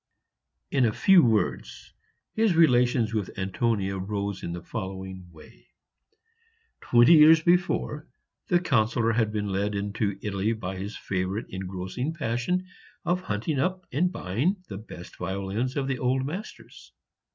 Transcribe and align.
In 0.71 0.83
a 0.87 0.91
few 0.93 1.23
words, 1.23 1.93
his 2.33 2.55
relations 2.55 3.13
with 3.13 3.37
Antonia 3.37 3.99
rose 3.99 4.41
in 4.41 4.51
the 4.51 4.63
following 4.63 5.29
way. 5.31 5.67
Twenty 6.79 7.13
years 7.13 7.39
before, 7.43 8.07
the 8.47 8.59
Councillor 8.59 9.11
had 9.11 9.31
been 9.31 9.49
led 9.49 9.75
into 9.75 10.17
Italy 10.23 10.53
by 10.53 10.75
his 10.77 10.97
favorite 10.97 11.45
engrossing 11.49 12.15
passion 12.15 12.65
of 13.05 13.21
hunting 13.21 13.59
up 13.59 13.85
and 13.91 14.11
buying 14.11 14.63
the 14.69 14.77
best 14.79 15.17
violins 15.17 15.77
of 15.77 15.87
the 15.87 15.99
old 15.99 16.25
masters. 16.25 16.93